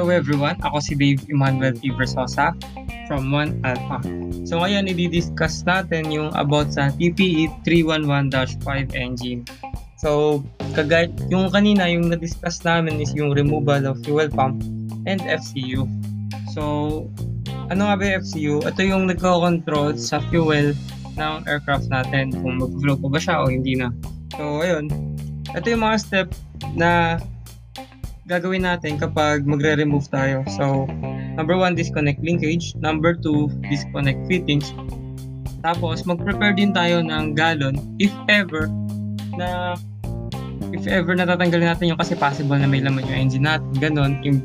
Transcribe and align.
Hello 0.00 0.16
everyone, 0.16 0.56
ako 0.64 0.80
si 0.80 0.96
Dave 0.96 1.20
Emmanuel 1.28 1.76
T. 1.76 1.92
Versosa 1.92 2.56
from 3.04 3.28
1 3.36 3.60
Alpha. 3.68 4.00
So 4.48 4.64
ngayon, 4.64 4.88
i-discuss 4.88 5.60
natin 5.68 6.08
yung 6.08 6.32
about 6.40 6.72
sa 6.72 6.88
TPE 6.96 7.52
311-5 7.68 8.96
engine. 8.96 9.44
So, 10.00 10.40
kagay 10.72 11.12
yung 11.28 11.52
kanina, 11.52 11.84
yung 11.92 12.08
na-discuss 12.08 12.64
namin 12.64 12.96
is 12.96 13.12
yung 13.12 13.36
removal 13.36 13.84
of 13.84 14.00
fuel 14.00 14.32
pump 14.32 14.64
and 15.04 15.20
FCU. 15.20 15.84
So, 16.56 17.04
ano 17.68 17.92
nga 17.92 18.00
ba 18.00 18.00
yung 18.00 18.16
FCU? 18.24 18.54
Ito 18.64 18.80
yung 18.80 19.04
nagko-control 19.04 20.00
sa 20.00 20.24
fuel 20.32 20.72
ng 21.20 21.44
aircraft 21.44 21.92
natin 21.92 22.32
kung 22.40 22.56
mag-flow 22.56 22.96
pa 23.04 23.08
ba 23.12 23.20
siya 23.20 23.44
o 23.44 23.52
hindi 23.52 23.76
na. 23.76 23.92
So, 24.32 24.64
ayun. 24.64 24.88
Ito 25.52 25.68
yung 25.68 25.84
mga 25.84 25.96
step 26.00 26.32
na 26.72 27.20
gagawin 28.30 28.62
natin 28.62 28.94
kapag 28.94 29.42
magre-remove 29.42 30.06
tayo. 30.06 30.46
So, 30.54 30.86
number 31.34 31.58
one, 31.58 31.74
disconnect 31.74 32.22
linkage. 32.22 32.78
Number 32.78 33.18
two, 33.18 33.50
disconnect 33.66 34.22
fittings. 34.30 34.70
Tapos, 35.66 36.06
mag-prepare 36.06 36.54
din 36.54 36.70
tayo 36.70 37.02
ng 37.02 37.34
gallon 37.34 37.74
if 37.98 38.14
ever 38.30 38.70
na 39.34 39.74
if 40.70 40.86
ever 40.86 41.18
natatanggalin 41.18 41.74
natin 41.74 41.90
yung 41.90 41.98
kasi 41.98 42.14
possible 42.14 42.54
na 42.54 42.70
may 42.70 42.78
laman 42.78 43.02
yung 43.10 43.18
engine 43.26 43.44
natin. 43.50 43.70
Ganon. 43.82 44.22
Yung, 44.22 44.38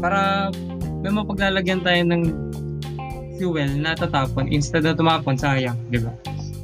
para 0.00 0.48
may 1.04 1.12
mapaglalagyan 1.12 1.84
tayo 1.84 2.00
ng 2.08 2.22
fuel 3.36 3.68
na 3.76 3.92
tatapon 3.92 4.48
instead 4.48 4.88
na 4.88 4.96
tumapon, 4.96 5.36
sayang. 5.36 5.76
Di 5.92 6.00
ba? 6.00 6.16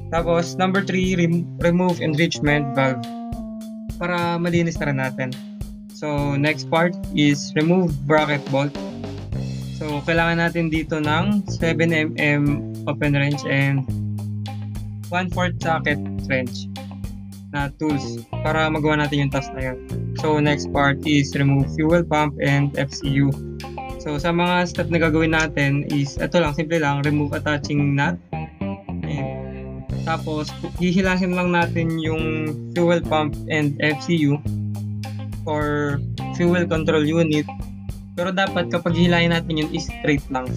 Tapos, 0.08 0.56
number 0.56 0.80
three, 0.80 1.12
rem- 1.12 1.44
remove 1.60 2.00
enrichment 2.00 2.72
valve 2.72 3.04
para 4.00 4.40
malinis 4.40 4.80
na 4.80 4.86
rin 4.88 4.98
natin. 5.00 5.28
So, 5.96 6.36
next 6.36 6.68
part 6.68 6.92
is 7.16 7.56
remove 7.56 7.88
bracket 8.04 8.44
bolt. 8.52 8.68
So, 9.80 10.04
kailangan 10.04 10.44
natin 10.44 10.68
dito 10.68 11.00
ng 11.00 11.48
7mm 11.48 12.44
open 12.84 13.16
wrench 13.16 13.40
and 13.48 13.80
1/4 15.08 15.56
socket 15.56 15.96
wrench 16.28 16.68
na 17.48 17.72
tools 17.80 18.20
para 18.44 18.68
magawa 18.68 19.00
natin 19.00 19.24
yung 19.24 19.32
task 19.32 19.48
na 19.56 19.72
yun. 19.72 19.88
So, 20.20 20.36
next 20.36 20.68
part 20.68 21.00
is 21.08 21.32
remove 21.32 21.64
fuel 21.72 22.04
pump 22.04 22.36
and 22.44 22.76
FCU. 22.76 23.32
So, 23.96 24.20
sa 24.20 24.36
mga 24.36 24.68
step 24.68 24.92
na 24.92 25.00
gagawin 25.00 25.32
natin 25.32 25.88
is, 25.88 26.20
ito 26.20 26.36
lang, 26.44 26.52
simple 26.52 26.76
lang, 26.76 27.08
remove 27.08 27.32
attaching 27.32 27.96
nut. 27.96 28.20
And, 29.00 29.80
tapos, 30.04 30.52
hihilahin 30.76 31.32
lang 31.32 31.56
natin 31.56 31.96
yung 32.04 32.52
fuel 32.76 33.00
pump 33.00 33.32
and 33.48 33.80
FCU 33.80 34.36
for 35.46 35.96
fuel 36.34 36.66
control 36.66 37.06
unit. 37.06 37.46
Pero 38.18 38.34
dapat 38.34 38.66
kapag 38.74 38.98
hilahin 38.98 39.30
natin 39.30 39.62
yun, 39.62 39.70
is 39.70 39.86
straight 39.86 40.24
lang. 40.34 40.50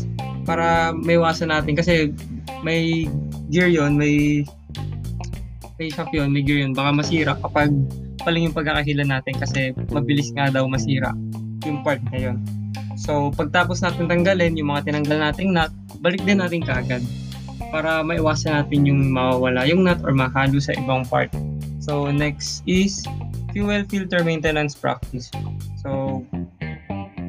Para 0.49 0.89
may 0.97 1.21
iwasan 1.21 1.53
natin. 1.53 1.77
Kasi 1.77 2.09
may 2.65 3.05
gear 3.53 3.69
yon 3.69 3.93
may 3.93 4.41
may 5.77 5.87
shaft 5.93 6.11
yun, 6.11 6.33
may 6.33 6.41
gear 6.41 6.65
yun. 6.65 6.73
Baka 6.73 6.89
masira 6.91 7.37
kapag 7.37 7.69
paling 8.25 8.49
yung 8.49 8.55
pagkakahila 8.57 9.05
natin 9.07 9.37
kasi 9.37 9.71
mabilis 9.93 10.33
nga 10.35 10.51
daw 10.51 10.67
masira 10.67 11.15
yung 11.63 11.85
part 11.85 12.01
na 12.11 12.19
yun. 12.19 12.37
So, 12.99 13.31
pagtapos 13.31 13.79
natin 13.79 14.11
tanggalin 14.11 14.59
yung 14.59 14.75
mga 14.75 14.91
tinanggal 14.91 15.19
nating 15.31 15.55
nut, 15.55 15.71
balik 16.03 16.19
din 16.27 16.43
natin 16.43 16.59
kaagad 16.59 16.99
para 17.71 18.03
maiwasan 18.03 18.59
natin 18.59 18.83
yung 18.83 19.15
mawawala 19.15 19.63
yung 19.63 19.87
nut 19.87 20.03
or 20.03 20.11
mahalo 20.11 20.59
sa 20.59 20.75
ibang 20.75 21.07
part. 21.07 21.31
So, 21.79 22.11
next 22.11 22.59
is 22.67 23.07
fuel 23.51 23.83
filter 23.87 24.21
maintenance 24.23 24.73
practice. 24.77 25.29
So, 25.81 26.21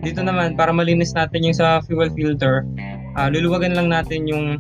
dito 0.00 0.20
naman, 0.24 0.56
para 0.56 0.72
malinis 0.72 1.12
natin 1.12 1.44
yung 1.44 1.56
sa 1.56 1.84
fuel 1.84 2.08
filter, 2.12 2.64
uh, 3.16 3.28
luluwagan 3.28 3.76
lang 3.76 3.88
natin 3.92 4.24
yung 4.28 4.56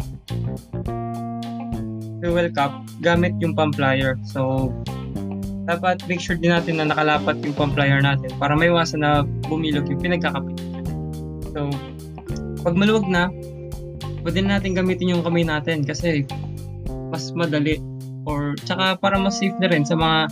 fuel 2.20 2.48
cap 2.52 2.84
gamit 3.00 3.32
yung 3.40 3.56
pump 3.56 3.80
plier. 3.80 4.20
So, 4.28 4.72
dapat 5.64 6.04
make 6.10 6.20
sure 6.20 6.36
din 6.36 6.52
natin 6.52 6.82
na 6.82 6.92
nakalapat 6.92 7.40
yung 7.40 7.56
pump 7.56 7.72
plier 7.78 8.02
natin 8.04 8.28
para 8.36 8.52
may 8.52 8.68
iwasan 8.68 9.00
na 9.00 9.24
bumilog 9.48 9.88
yung 9.88 10.00
pinagkakapit. 10.00 10.58
So, 11.56 11.72
pag 12.60 12.76
maluwag 12.76 13.08
na, 13.08 13.32
pwede 14.20 14.44
na 14.44 14.60
natin 14.60 14.76
gamitin 14.76 15.16
yung 15.16 15.24
kamay 15.24 15.44
natin 15.48 15.84
kasi 15.84 16.28
mas 17.08 17.32
madali 17.32 17.80
or 18.28 18.54
tsaka 18.68 19.00
para 19.00 19.16
mas 19.16 19.40
safe 19.40 19.56
na 19.58 19.72
rin 19.72 19.82
sa 19.82 19.96
mga 19.96 20.28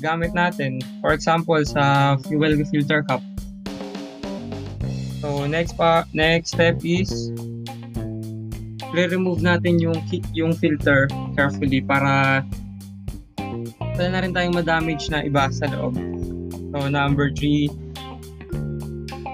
gamit 0.00 0.32
natin. 0.32 0.80
For 1.04 1.12
example, 1.12 1.60
sa 1.62 2.16
fuel 2.26 2.56
filter 2.72 3.04
cup. 3.04 3.20
So, 5.20 5.44
next 5.44 5.76
pa 5.76 6.08
next 6.16 6.56
step 6.56 6.80
is 6.80 7.28
re-remove 8.90 9.44
natin 9.44 9.78
yung 9.78 10.00
yung 10.32 10.56
filter 10.56 11.06
carefully 11.36 11.84
para 11.84 12.42
wala 14.00 14.08
na 14.16 14.20
rin 14.24 14.32
tayong 14.32 14.56
ma-damage 14.56 15.12
na 15.12 15.20
iba 15.20 15.52
sa 15.52 15.68
loob. 15.68 15.92
So, 16.72 16.88
number 16.88 17.28
3, 17.36 17.68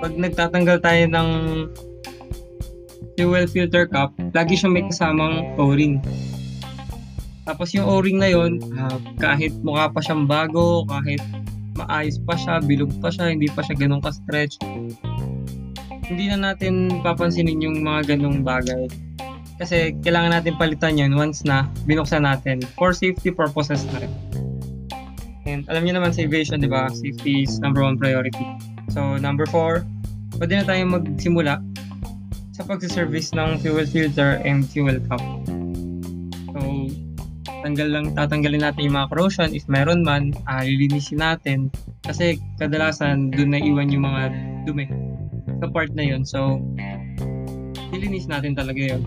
pag 0.03 0.13
nagtatanggal 0.19 0.83
tayo 0.83 1.05
ng 1.07 1.29
fuel 3.15 3.47
filter 3.47 3.87
cup, 3.87 4.13
lagi 4.35 4.59
siyang 4.59 4.75
may 4.75 4.85
kasamang 4.91 5.55
O-ring. 5.55 6.03
Tapos 7.47 7.71
yung 7.71 7.87
O-ring 7.87 8.19
na 8.19 8.27
yon, 8.27 8.59
uh, 8.75 8.99
kahit 9.23 9.55
mukha 9.63 9.87
pa 9.87 10.03
siyang 10.03 10.27
bago, 10.27 10.83
kahit 10.91 11.23
maayos 11.79 12.19
pa 12.27 12.35
siya, 12.35 12.59
bilog 12.59 12.91
pa 12.99 13.09
siya, 13.15 13.31
hindi 13.31 13.47
pa 13.47 13.63
siya 13.63 13.79
ganun 13.79 14.03
ka-stretch, 14.03 14.59
hindi 16.11 16.25
na 16.27 16.53
natin 16.53 17.03
papansinin 17.07 17.63
yung 17.63 17.87
mga 17.87 18.19
ganung 18.19 18.43
bagay. 18.43 18.91
Kasi 19.57 19.97
kailangan 20.05 20.43
natin 20.43 20.59
palitan 20.61 21.01
yun 21.01 21.17
once 21.17 21.47
na 21.47 21.65
binuksan 21.89 22.27
natin 22.27 22.61
for 22.77 22.93
safety 22.93 23.33
purposes 23.33 23.87
na 23.95 24.05
rin. 24.05 24.13
And 25.47 25.63
alam 25.71 25.87
niyo 25.87 26.03
naman 26.03 26.11
sa 26.11 26.27
aviation, 26.27 26.59
di 26.59 26.67
ba? 26.67 26.91
Safety 26.91 27.47
is 27.47 27.63
number 27.63 27.81
one 27.81 27.95
priority. 27.95 28.43
So, 28.91 29.15
number 29.17 29.47
four, 29.47 29.87
pwede 30.43 30.59
na 30.59 30.65
tayong 30.67 30.91
magsimula 30.91 31.63
sa 32.51 32.67
pagsiservice 32.67 33.31
ng 33.39 33.63
fuel 33.63 33.87
filter 33.87 34.43
and 34.43 34.67
fuel 34.67 34.99
cap. 35.07 35.23
So, 36.51 36.59
tanggal 37.67 37.89
lang, 37.91 38.07
tatanggalin 38.15 38.63
natin 38.63 38.87
yung 38.87 38.95
mga 38.95 39.11
corrosion 39.11 39.51
if 39.51 39.67
meron 39.67 40.07
man, 40.07 40.31
uh, 40.47 40.63
lilinisin 40.63 41.19
natin 41.19 41.67
kasi 42.07 42.39
kadalasan 42.63 43.35
doon 43.35 43.51
na 43.51 43.59
iwan 43.59 43.91
yung 43.91 44.07
mga 44.07 44.31
dumi 44.63 44.87
sa 45.59 45.67
part 45.67 45.91
na 45.99 46.07
yun. 46.07 46.23
So, 46.23 46.63
lilinis 47.91 48.31
natin 48.31 48.55
talaga 48.55 48.95
yun. 48.95 49.03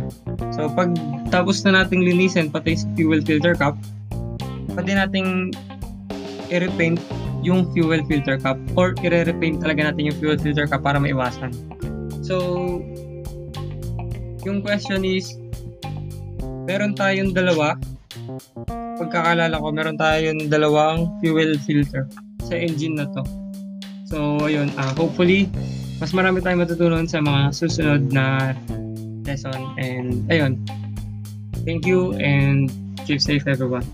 So, 0.51 0.67
pag 0.67 0.91
tapos 1.31 1.63
na 1.63 1.79
nating 1.79 2.03
linisin 2.03 2.51
pati 2.51 2.75
sa 2.75 2.87
fuel 2.99 3.23
filter 3.23 3.55
cap, 3.55 3.79
pwede 4.75 4.91
nating 4.91 5.55
i-repaint 6.51 6.99
yung 7.39 7.71
fuel 7.71 8.03
filter 8.11 8.35
cap 8.35 8.59
or 8.75 8.91
i-repaint 8.99 9.63
talaga 9.63 9.87
natin 9.87 10.11
yung 10.11 10.17
fuel 10.19 10.35
filter 10.35 10.67
cap 10.67 10.83
para 10.83 10.99
maiwasan. 10.99 11.55
So, 12.27 12.35
yung 14.43 14.59
question 14.59 15.07
is, 15.07 15.39
meron 16.67 16.91
tayong 16.99 17.31
dalawa. 17.31 17.79
Pagkakalala 18.99 19.61
ko, 19.61 19.67
meron 19.69 19.97
tayong 19.97 20.49
dalawang 20.49 21.09
fuel 21.21 21.57
filter 21.61 22.09
sa 22.45 22.53
engine 22.57 22.97
na 22.97 23.05
to. 23.13 23.23
So, 24.09 24.41
ayun, 24.41 24.73
uh, 24.73 24.93
hopefully, 24.97 25.45
mas 26.01 26.15
marami 26.17 26.41
tayong 26.41 26.65
matutunan 26.65 27.05
sa 27.05 27.21
mga 27.21 27.53
susunod 27.53 28.09
na 28.09 28.57
lesson. 29.29 29.61
And, 29.77 30.25
ayun, 30.33 30.57
thank 31.61 31.85
you 31.85 32.17
and 32.17 32.73
keep 33.05 33.21
safe 33.21 33.45
everyone. 33.45 33.85